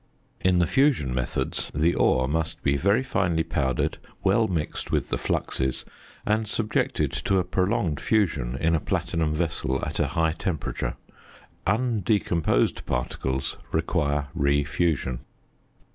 [0.39, 5.17] In the fusion methods the ore must be very finely powdered, well mixed with the
[5.19, 5.85] fluxes,
[6.25, 10.95] and subjected to a prolonged fusion in a platinum vessel at a high temperature.
[11.67, 15.19] Undecomposed particles require re fusion.